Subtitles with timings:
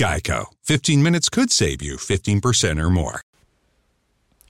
[0.00, 0.50] Geico.
[0.62, 3.18] 15 minutes could save you 15% or more.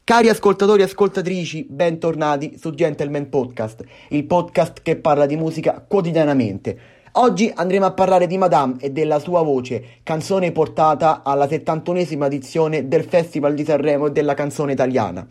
[0.05, 6.79] Cari ascoltatori e ascoltatrici, bentornati su Gentleman Podcast, il podcast che parla di musica quotidianamente.
[7.13, 12.87] Oggi andremo a parlare di Madame e della sua voce, canzone portata alla 71esima edizione
[12.87, 15.27] del Festival di Sanremo e della canzone italiana.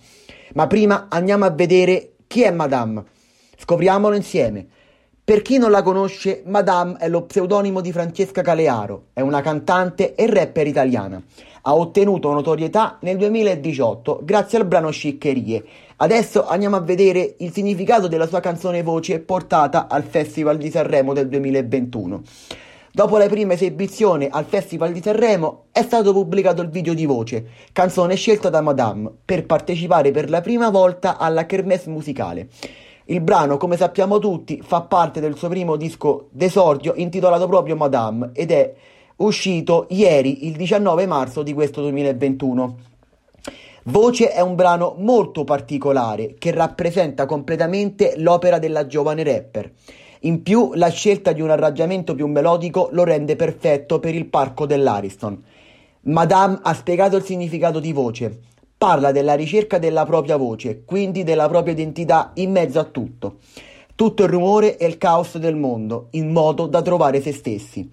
[0.55, 3.03] Ma prima andiamo a vedere chi è Madame.
[3.55, 4.65] Scopriamolo insieme.
[5.27, 10.15] Per chi non la conosce, Madame è lo pseudonimo di Francesca Calearo, è una cantante
[10.15, 11.21] e rapper italiana.
[11.63, 15.61] Ha ottenuto notorietà nel 2018 grazie al brano Sciccherie.
[15.97, 21.11] Adesso andiamo a vedere il significato della sua canzone voce portata al Festival di Sanremo
[21.11, 22.21] del 2021.
[22.93, 27.47] Dopo la prima esibizione al Festival di Sanremo è stato pubblicato il video di voce,
[27.73, 32.47] canzone scelta da Madame, per partecipare per la prima volta alla kermesse musicale.
[33.09, 38.31] Il brano, come sappiamo tutti, fa parte del suo primo disco d'esordio intitolato proprio Madame
[38.33, 38.73] ed è
[39.17, 42.77] uscito ieri, il 19 marzo di questo 2021.
[43.83, 49.71] Voce è un brano molto particolare che rappresenta completamente l'opera della giovane rapper.
[50.21, 54.65] In più, la scelta di un arrangiamento più melodico lo rende perfetto per il parco
[54.65, 55.41] dell'Ariston.
[56.01, 58.39] Madame ha spiegato il significato di voce.
[58.77, 63.37] Parla della ricerca della propria voce, quindi della propria identità in mezzo a tutto.
[63.95, 67.89] Tutto il rumore e il caos del mondo, in modo da trovare se stessi.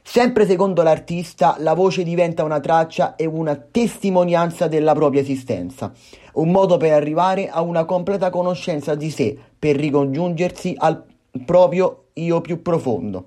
[0.00, 5.92] Sempre secondo l'artista, la voce diventa una traccia e una testimonianza della propria esistenza,
[6.34, 11.04] un modo per arrivare a una completa conoscenza di sé, per ricongiungersi al
[11.44, 13.26] proprio io più profondo.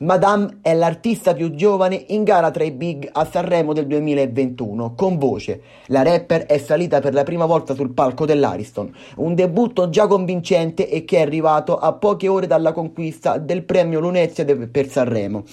[0.00, 5.16] Madame è l'artista più giovane in gara tra i big a Sanremo del 2021, con
[5.16, 5.62] voce.
[5.86, 10.90] La rapper è salita per la prima volta sul palco dell'Ariston, un debutto già convincente
[10.90, 15.44] e che è arrivato a poche ore dalla conquista del premio Lunezia per Sanremo,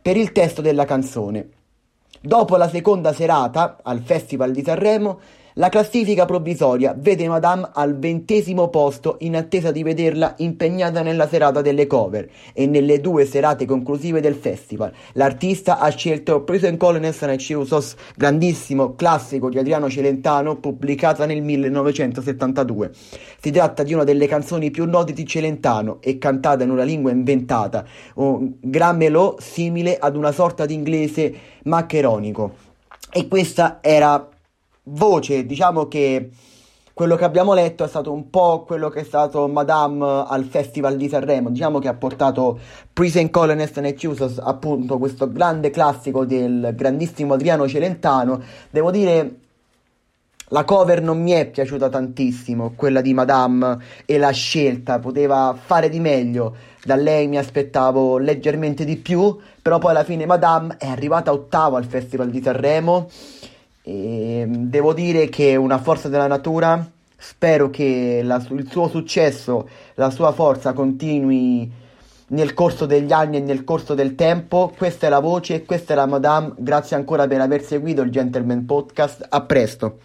[0.00, 1.48] per il testo della canzone.
[2.22, 5.18] Dopo la seconda serata, al Festival di Sanremo,
[5.54, 11.60] la classifica provvisoria vede Madame al ventesimo posto in attesa di vederla impegnata nella serata
[11.60, 14.92] delle cover e nelle due serate conclusive del festival.
[15.14, 22.92] L'artista ha scelto Prison Colonels and Chiusos, grandissimo classico di Adriano Celentano, pubblicata nel 1972.
[23.42, 27.10] Si tratta di una delle canzoni più note di Celentano e cantata in una lingua
[27.10, 27.84] inventata,
[28.14, 31.34] un gran melò simile ad una sorta di inglese
[31.64, 32.68] maccheronico.
[33.12, 34.28] E questa era
[34.90, 36.30] voce, diciamo che
[36.92, 40.96] quello che abbiamo letto è stato un po' quello che è stato Madame al Festival
[40.96, 42.58] di Sanremo, diciamo che ha portato
[42.92, 48.42] Prison Colonist Accusers, appunto questo grande classico del grandissimo Adriano Celentano.
[48.68, 49.36] Devo dire,
[50.48, 55.88] la cover non mi è piaciuta tantissimo, quella di Madame e la scelta, poteva fare
[55.88, 60.86] di meglio, da lei mi aspettavo leggermente di più, però poi alla fine Madame è
[60.86, 63.08] arrivata ottava al Festival di Sanremo
[63.82, 66.88] e ehm, devo dire che è una forza della natura.
[67.16, 71.70] Spero che la, il suo successo, la sua forza continui
[72.28, 74.72] nel corso degli anni e nel corso del tempo.
[74.76, 76.54] Questa è la voce, questa è la Madame.
[76.56, 79.26] Grazie ancora per aver seguito il Gentleman Podcast.
[79.28, 79.98] A presto.